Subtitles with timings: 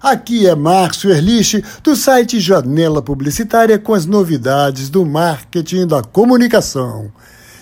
[0.00, 7.10] Aqui é Márcio Erlich, do site Janela Publicitária, com as novidades do marketing da comunicação.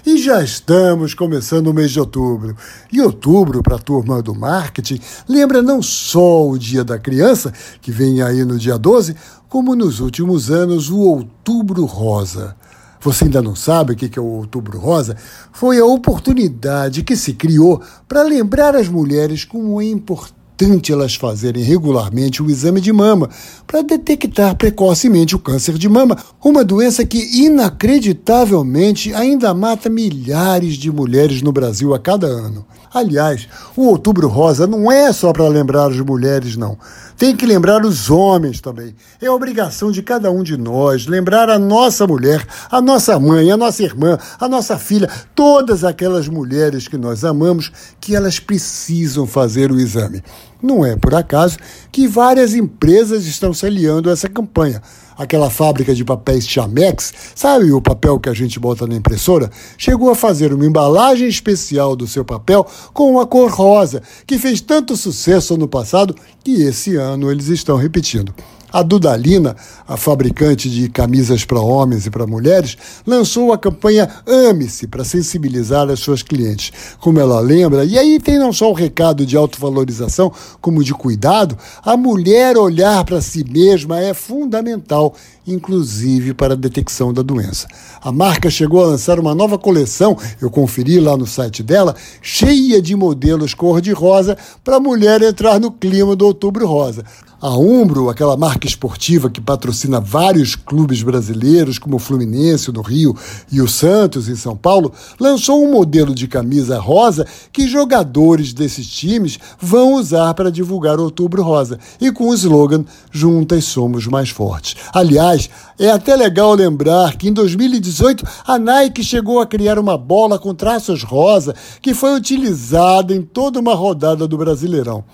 [0.05, 2.55] E já estamos começando o mês de outubro.
[2.93, 7.91] E outubro, para a turma do marketing, lembra não só o Dia da Criança, que
[7.91, 9.17] vem aí no dia 12,
[9.49, 12.55] como nos últimos anos o Outubro Rosa.
[13.01, 15.17] Você ainda não sabe o que é o Outubro Rosa?
[15.53, 21.15] Foi a oportunidade que se criou para lembrar as mulheres como é importante importante elas
[21.15, 23.29] fazerem regularmente o exame de mama
[23.67, 30.91] para detectar precocemente o câncer de mama, uma doença que inacreditavelmente ainda mata milhares de
[30.91, 32.65] mulheres no Brasil a cada ano.
[32.95, 33.47] Aliás,
[33.77, 36.79] o Outubro Rosa não é só para lembrar as mulheres, não.
[37.19, 38.95] Tem que lembrar os homens também.
[39.21, 43.57] É obrigação de cada um de nós lembrar a nossa mulher, a nossa mãe, a
[43.57, 49.71] nossa irmã, a nossa filha, todas aquelas mulheres que nós amamos, que elas precisam fazer
[49.71, 50.23] o exame.
[50.63, 51.59] Não é por acaso
[51.93, 54.83] que várias empresas estão se aliando a essa campanha.
[55.17, 59.51] Aquela fábrica de papéis Chamex, sabe o papel que a gente bota na impressora?
[59.79, 64.61] Chegou a fazer uma embalagem especial do seu papel com a cor rosa, que fez
[64.61, 68.35] tanto sucesso no passado que esse ano eles estão repetindo.
[68.77, 69.57] A Dudalina,
[69.89, 75.89] a fabricante de camisas para homens e para mulheres, lançou a campanha Ame-se para sensibilizar
[75.89, 76.75] as suas clientes.
[77.01, 81.57] Como ela lembra, e aí tem não só o recado de autovalorização, como de cuidado,
[81.83, 85.15] a mulher olhar para si mesma é fundamental,
[85.47, 87.67] inclusive para a detecção da doença.
[88.03, 92.83] A marca chegou a lançar uma nova coleção, eu conferi lá no site dela, cheia
[92.83, 97.07] de modelos cor-de-rosa para a mulher entrar no clima do Outubro Rosa.
[97.47, 103.17] A Umbro, aquela marca esportiva que patrocina vários clubes brasileiros, como o Fluminense no Rio
[103.53, 108.89] e o Santos em São Paulo, lançou um modelo de camisa rosa que jogadores desses
[108.89, 114.31] times vão usar para divulgar o Outubro Rosa e com o slogan Juntas somos mais
[114.31, 114.75] fortes.
[114.93, 120.37] Aliás, é até legal lembrar que em 2018 a Nike chegou a criar uma bola
[120.37, 125.05] com traços rosa que foi utilizada em toda uma rodada do Brasileirão.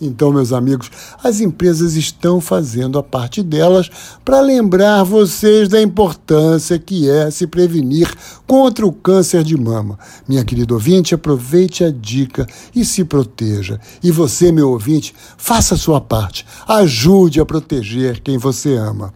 [0.00, 0.90] Então, meus amigos,
[1.22, 3.90] as empresas estão fazendo a parte delas
[4.24, 8.12] para lembrar vocês da importância que é se prevenir
[8.46, 9.98] contra o câncer de mama.
[10.28, 13.80] Minha querida ouvinte, aproveite a dica e se proteja.
[14.02, 16.44] E você, meu ouvinte, faça a sua parte.
[16.66, 19.12] Ajude a proteger quem você ama.